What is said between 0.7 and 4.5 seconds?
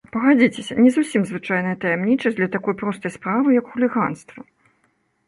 не зусім звычайная таямнічасць для такой простай справы, як хуліганства!